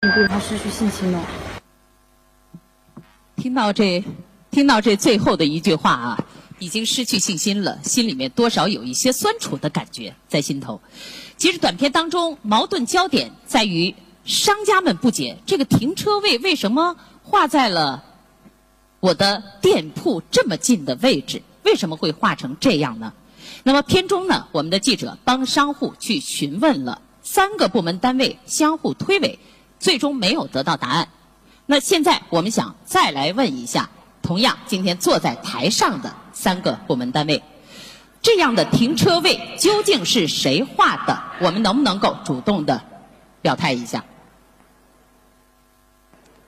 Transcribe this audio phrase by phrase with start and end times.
[0.00, 1.20] 你对他失去信心了。
[3.34, 4.04] 听到这，
[4.48, 6.24] 听到这最后的一句话啊，
[6.60, 10.80] 已经失去信心了，心里面多少有一些酸楚的感觉在心头。
[11.36, 13.92] 其实短片当中矛盾焦点在于
[14.24, 18.04] 商家们不解，这个停车位为什么画在了
[19.00, 21.42] 我的店铺这么近的位置？
[21.64, 23.12] 为什么会画成这样呢？
[23.64, 29.36] 那么片中呢，我们的记者帮商户去询问了三个部门单位，相互推诿。
[29.78, 31.08] 最终没有得到答案。
[31.66, 33.88] 那现在我们想再来问一下，
[34.22, 37.42] 同样今天坐在台上的三个部门单位，
[38.22, 41.22] 这样的停车位究竟是谁画的？
[41.40, 42.80] 我们能不能够主动的
[43.42, 44.02] 表态一下？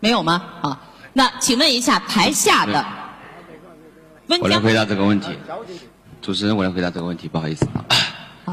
[0.01, 0.43] 没有吗？
[0.63, 0.81] 啊，
[1.13, 2.85] 那请问一下台下的
[4.29, 4.43] 温江。
[4.43, 5.29] 我来回答这个问题。
[6.23, 7.85] 主持人，我来回答这个问题，不好意思啊。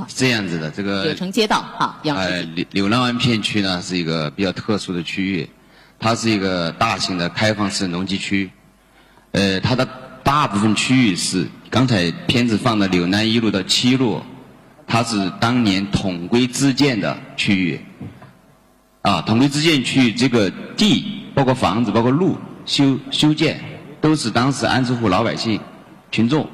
[0.07, 5.49] 是这样子的，这个柳城街道哈，呃，柳柳浪湾片区呢是一个比较特殊的区域，
[5.97, 8.49] 它是一个大型的开放式农机区，
[9.31, 9.87] 呃，它的
[10.23, 14.21] 大部分区域是刚才片子放的柳南一路到七路，
[14.85, 17.81] 它是当年统规自建的区域，
[19.01, 23.59] 啊，统规自建区域这个地包括房子包括路修修建
[23.99, 25.59] 都是当时安置户老百姓
[26.11, 26.47] 群众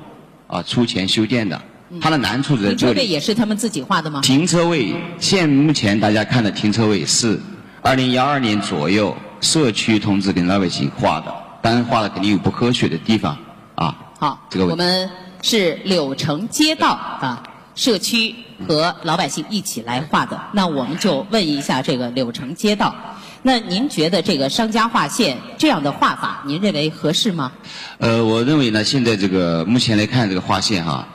[0.48, 1.62] 啊出钱修建的。
[2.02, 2.76] 它的难处在这里。
[2.76, 4.22] 停车位也是他们自己画的吗？
[4.22, 7.40] 停车位，现目前大家看的停车位是
[7.82, 13.38] 二零幺二年左右社区同志给老百姓画的，当然画的肯定有不科学的地方
[13.76, 13.96] 啊。
[14.20, 15.10] 好，这个我们
[15.42, 17.44] 是柳城街道啊，
[17.76, 18.34] 社区
[18.68, 20.40] 和老百姓一起来画的。
[20.54, 22.96] 那我们就问一下这个柳城街道，
[23.42, 27.52] 那您觉得这个商家划线这样的画法，您认为合适吗？
[27.98, 31.06] 呃，我认为呢，现在这个目前来看这个划线哈。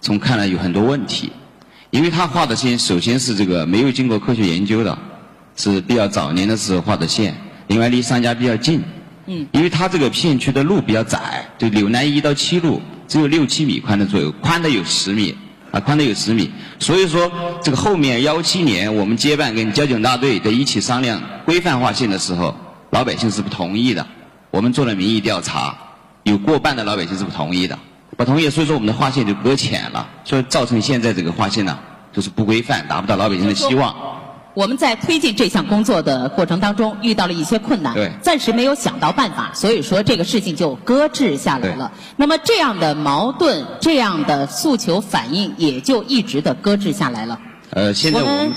[0.00, 1.32] 从看来有很多问题，
[1.90, 4.96] 因为他画的线首先是这个没有经过科学研究的，
[5.56, 7.34] 是比较早年的时候画的线。
[7.66, 8.82] 另外离商家比较近，
[9.26, 15.36] 嗯，因为他这个片区的路比较窄，就柳南一到七路只有六七米宽的左右，宽的有十米，
[15.70, 16.50] 啊，宽的有十米。
[16.78, 17.30] 所以说
[17.62, 22.56] 这个后面幺七年我们街办跟交警大队在一起商量规范化线的时候，
[22.90, 24.06] 老百姓是不同意的。
[24.50, 25.76] 我们做了民意调查，
[26.22, 27.78] 有过半的老百姓是不同意的。
[28.16, 31.78] 不同意，所以说我们的划线就搁浅了，所以造成现在这个划线呢，
[32.12, 33.94] 就是不规范，达不到老百姓的希望。
[34.54, 41.92] 我们在推进这项工作的过程当中，遇到了一些困难，暂时没有想到办法，所以说这个事情就搁置下来了。
[42.16, 47.38] 那么这样的矛盾、这样的诉求反应，也就一直的搁置下来了。
[47.70, 48.52] 呃，现在我们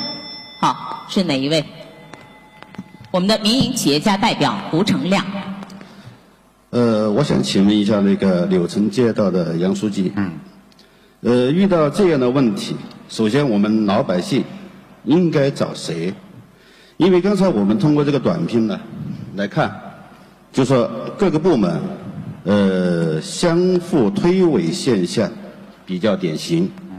[0.59, 1.63] 好是哪一位？
[3.11, 5.23] 我们的民营企业家代表胡成亮。
[6.71, 10.13] 呃，我想请问一下那个柳城街道的杨书记。
[10.15, 10.31] 嗯。
[11.19, 12.77] 呃，遇到这样的问题，
[13.09, 14.41] 首先我们老百姓
[15.03, 16.13] 应该找谁？
[16.95, 18.79] 因为刚才我们通过这个短片呢
[19.35, 19.69] 来看，
[20.53, 21.81] 就说各个部门
[22.45, 25.29] 呃相互推诿现象
[25.85, 26.71] 比较典型。
[26.89, 26.95] 嗯。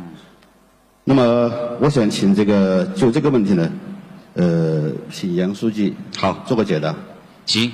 [1.05, 1.51] 那么
[1.81, 3.73] 我想请这个就这个问题呢，
[4.35, 6.95] 呃，请杨书记好做个解答。
[7.47, 7.73] 行。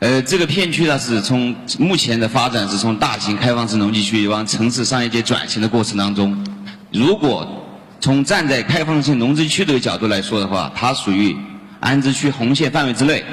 [0.00, 6.44] 呃，这个片区呢，是从目前的发展是从大型开放式农机区往城市商业街转型的过程当中，
[6.92, 7.64] 如果
[8.00, 11.34] 从站在开放性农资区这个角度来说的话，它属于
[11.80, 13.24] 安置区红线范围之内，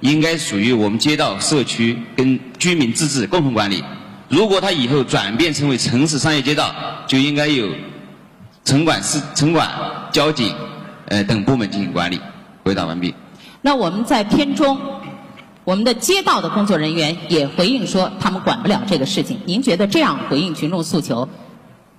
[0.00, 3.84] 应该属于我们街道社区跟居民自治共同管理。
[4.30, 6.74] 如果它以后转变成为城市商业街道，
[7.06, 7.68] 就应该由
[8.64, 9.70] 城管、市城管、
[10.10, 10.54] 交警
[11.08, 12.18] 呃等部门进行管理。
[12.62, 13.14] 回答完毕。
[13.60, 14.93] 那我们在片中。
[15.64, 19.38] 我们的街道的工作人员也回应说，他们管不了这个事情。
[19.46, 21.26] 您觉得这样回应群众诉求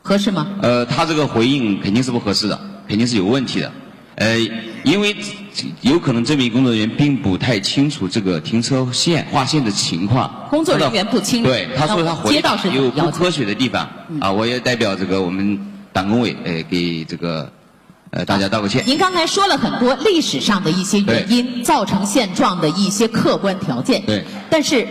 [0.04, 0.48] 合适吗？
[0.62, 3.72] 呃，他这个回应肯定是不合适的，肯定是有问题的。
[4.18, 4.38] 呃，
[4.84, 5.16] 因为
[5.82, 10.48] 有可能这名工作人员并不太清楚这个停车线划线的情况。
[10.52, 11.50] 工作人员不清楚。
[11.50, 12.36] 对，他说他回
[12.72, 13.90] 有不科学的地方。
[14.22, 15.60] 啊，我也代表这个我们
[15.92, 17.52] 党工委，呃，给这个。
[18.12, 18.84] 呃，大家道个歉。
[18.86, 24.02] 您刚才说了很多历史上的一些原因，造成现状的一些客观条件。
[24.06, 24.24] 对。
[24.50, 24.88] 但是，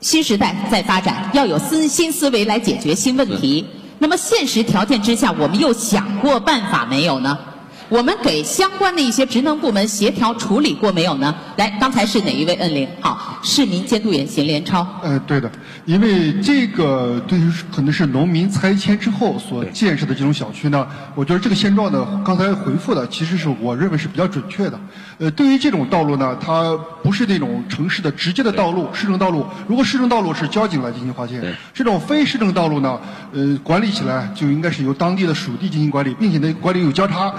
[0.00, 3.66] 新时代在发展，要有新新思维来解决新问题。
[3.98, 7.36] 那么，现实条件之下，我们又想过办法没有呢？
[7.88, 11.34] 我们给相关的一些职能部门协调处理过没有呢？
[11.56, 12.86] 来，刚才是哪一位摁铃？
[13.00, 14.86] 好，市民监督员邢连超。
[15.02, 15.50] 呃，对的，
[15.86, 24.78] 因为这个对于可能是农民拆迁之后所建设的这种小区呢，我觉得这个现状呢，刚才回复的其实是我认为是比较准确的。
[25.16, 29.46] 呃，对于这种道路呢，它不是那种城市的直接的道路，市政道路。
[29.66, 31.42] 如果市政道路是交警来进行划线，
[31.72, 33.00] 这种非市政道路呢，
[33.32, 37.32] 呃，管理起来就应该是由当地的属地进行管理，并且呢，管理有交叉。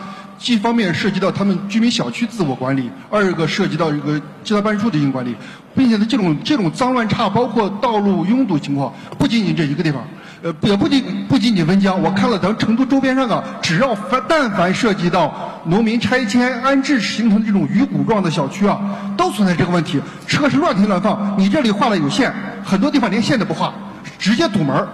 [0.45, 5.35] 一方面涉及到他们居民小区自我管理，二个涉及到一个街道办事处的运营管理，
[5.75, 10.01] 并且呢，这种这种脏乱差，包括道路拥堵情况，不仅仅这一个地方，
[10.41, 15.33] 呃，也不仅不仅仅温江，我看了咱成都周边上啊，只要凡但凡涉及到
[15.65, 18.79] 农民拆迁安置形成这种鱼骨状的小区啊，
[19.17, 22.33] 都存在这个问题，车是乱停乱放，你这里画了有线，
[22.63, 23.73] 很多地方连线都不画，
[24.17, 24.87] 直接堵门儿。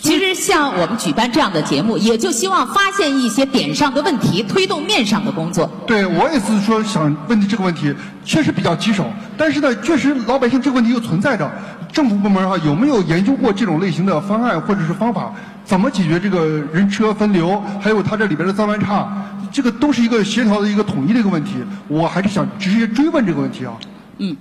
[0.00, 5.70] 其实像我们举办这样的节目，也就希望发现一些点上的问题，推动面上的工作。
[5.86, 7.94] 对，我也是说想问的这个问题，
[8.24, 9.04] 确实比较棘手，
[9.36, 11.50] 但是呢，确实老百姓这个问题又存在着。
[11.92, 15.34] 政府部门哈有没有研究过这种类型的方案或者是方法？
[15.64, 19.06] 怎么解决这个人车分流，还有它这里边的脏乱差？
[19.52, 21.54] 这个都是一个协调的一个统一的一个问题。
[21.88, 23.74] 我还是想直接追问这个问题啊。
[24.18, 24.36] 嗯，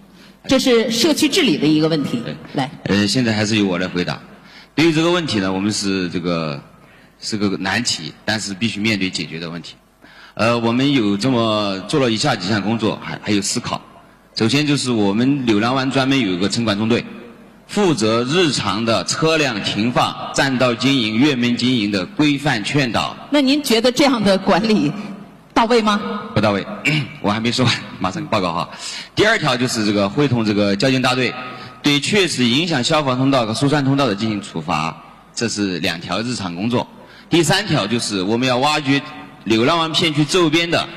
[0.48, 2.24] 这是社区治理的一个问题。
[2.54, 4.20] 来，呃，现在还是由我来回答。
[4.80, 6.58] 对于这个问题呢，我们是这个
[7.20, 9.76] 是个难题，但是必须面对解决的问题。
[10.36, 13.82] 呃，我们有这么做了以下几项工作，还还有思考。
[14.36, 17.04] 首先就是我们柳浪湾专门有一个城管中队，
[17.68, 23.14] 负责日常的车辆停放、占道经营、越门经营的规范劝导。
[23.32, 24.90] 那您觉得这样的管理
[25.54, 26.00] 到位吗？
[26.34, 26.66] 不到位，
[27.20, 28.70] 我还没说完，马上报告哈。
[29.14, 31.34] 第二条就是这个会同这个交警大队。
[31.90, 34.96] 对确实影响消防通道和疏散通道的进行处罚，
[35.34, 36.88] 这是两条日常工作。
[37.32, 39.02] 第三条就是我们要挖掘
[39.46, 40.88] 柳浪湾片区周边的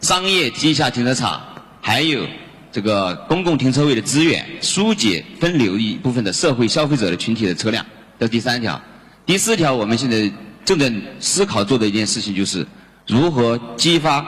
[0.00, 1.40] 商业地下停车场，
[1.80, 2.26] 还有
[2.72, 7.86] 这个公共停车位的资源，疏解分流一部分的社会消费者的群体的车辆。
[8.18, 8.82] 这第三条。
[9.24, 10.28] 第四条，我们现在
[10.64, 12.66] 正在思考做的一件事情就是
[13.06, 14.26] 如何激发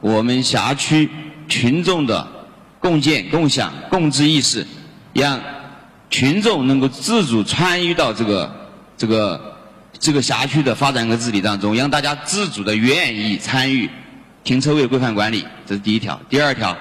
[0.00, 1.10] 我们辖区
[1.48, 2.28] 群众的
[2.78, 4.64] 共建、共享、共治意识。
[5.18, 5.40] 让
[6.10, 9.56] 群众能够自主参与到这个这个
[9.98, 13.90] 这个辖区的发展和治理当中，让大家自主的愿意参与
[14.44, 16.18] 停车位规范管理，这是第一条。
[16.28, 16.76] 第二条，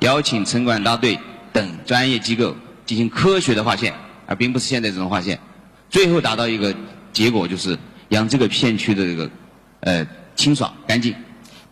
[0.00, 1.18] 邀请城管大队
[1.52, 2.56] 等专业机构
[2.86, 3.92] 进行科学的划线，
[4.26, 5.38] 而并不是现在这种划线，
[5.90, 6.74] 最后达到一个
[7.12, 7.78] 结果，就是
[8.08, 9.30] 让这个片区的这个
[9.80, 11.14] 呃清爽干净。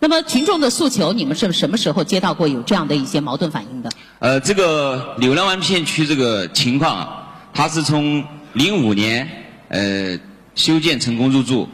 [0.02, 3.90] 那么群众的诉求，你们是什么时候接到过有这样的一些矛盾反映的？
[4.18, 8.24] 呃，这个柳浪湾片区这个情况啊，它是从
[8.54, 9.28] 零五年
[9.68, 10.18] 呃
[10.54, 11.68] 修建成功入住，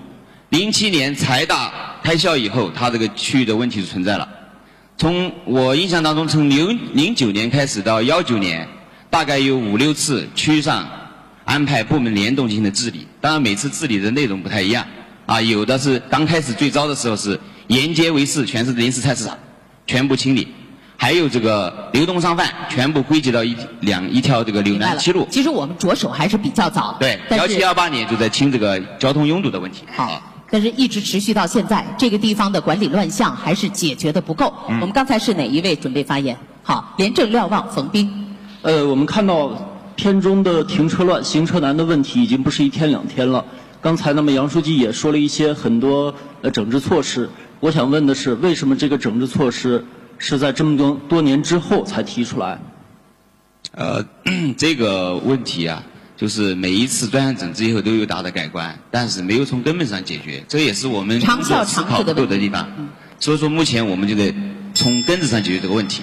[0.48, 4.28] 零七年财大开校以后，它这个区域的问题就存在了。
[4.98, 8.66] 从我印象当中，从零零九年开始到幺九年，
[9.08, 10.84] 大概有五六次区上
[11.44, 14.84] 安排部门联动进行的治理，当然每次治理的内容不太一样
[15.26, 17.38] 啊，有的是刚开始最早的时候是。
[17.68, 19.36] 沿街围市全是临时菜市场，
[19.86, 20.48] 全部清理，
[20.96, 25.26] 还有这个流动商贩全部归集到一两一条这个柳南七路。
[25.30, 26.96] 其实我们着手还是比较早。
[27.00, 29.82] 对，幺七幺八年就在清这个交通拥堵的问题。
[29.94, 34.54] 好，但是一直持续到现在，这个地方的管理乱象还是解决的不够。
[34.68, 36.36] 我们刚才是哪一位准备发言？
[36.62, 38.08] 好，廉政瞭望冯斌。
[38.62, 39.50] 呃，我们看到
[39.96, 43.44] 片中的停车乱、行车难的问题已经不是一天两天了。
[43.86, 46.12] 刚才那么杨书记也说了一些很多
[46.42, 47.30] 呃整治措施。
[47.60, 49.84] 我想问的是，为什么这个整治措施
[50.18, 52.58] 是在这么多多年之后才提出来？
[53.70, 54.04] 呃，
[54.58, 55.84] 这个问题啊，
[56.16, 62.66] 就是每一次专项整治以后都有大的改观，但是没有从根本上解决，这也是我们长效长考不够的地方。
[63.20, 64.34] 所以说，目前我们就得
[64.74, 66.02] 从根子上解决这个问题。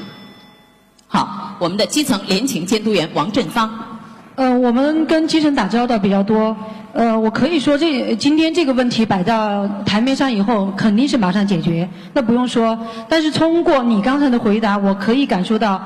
[1.07, 3.89] 好，我们的基层联勤监督员王振芳。
[4.35, 6.55] 呃，我们跟基层打交道比较多。
[6.93, 12.77] 呃，我可以说，这今天这个问题摆到台面上以后，肯定是马上解决，那不用说。
[13.09, 15.81] 但是通过你刚才的回答，我可以感受到，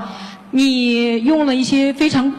[0.52, 2.32] 你用了一些非常。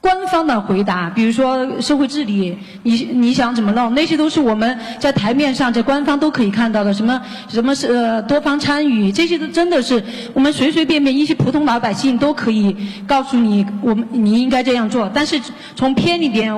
[0.00, 3.94] 官方的回答，比如说社会治理，你你想怎么弄？
[3.94, 6.92] 那些都是我们在台面上，在官方都可以看到的。
[6.92, 7.18] 什么
[7.48, 9.10] 什么是呃多方参与？
[9.10, 10.04] 这些都真的是
[10.34, 15.10] 我们随随便便一些普通老百姓都可以告诉你，我们你应该这样做。
[15.14, 15.40] 但是
[15.74, 16.52] 从偏里边，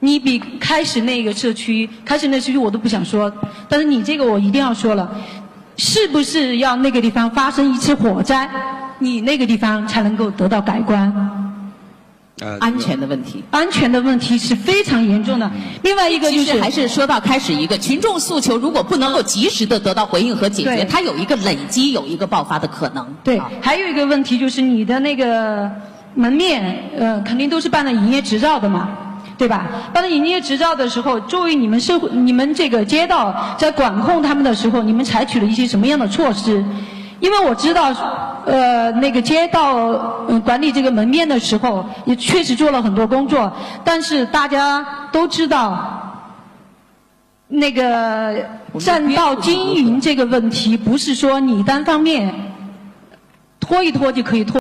[0.00, 3.32] 你比开始那个社区，开始那社区我都不想说，
[3.68, 5.10] 但是你这个我一定要说了，
[5.76, 8.48] 是不是要那个地方发生一次火灾，
[8.98, 11.12] 你那个地方才能够得到改观？
[12.60, 15.50] 安全的问题，安全的问题是非常严重的。
[15.82, 23.04] 另外一个就是，还是说到开始一个群众诉求，如果不能够及时的得到回应和解决，它有一个累积，有一个爆发的可能。
[23.24, 25.68] 对，还有一个问题就是你的那个
[26.14, 28.88] 门面，呃，肯定都是办了营业执照的嘛，
[29.38, 29.66] 对吧？
[29.94, 36.64] 办了营业执照的时候，作为你们社会、你们这个街道在管控他们的时候，你们采取了一些什么样的措施？
[37.20, 37.92] 因为我知道，
[38.46, 39.96] 呃，那个街道
[40.44, 43.52] 管理这个门面的时候，也确实做了很多工作，
[43.84, 46.24] 但是大家都知道，
[47.48, 48.44] 那个
[48.78, 52.32] 占道经营这个问题，不是说你单方面
[53.58, 54.56] 拖一拖就可以拖。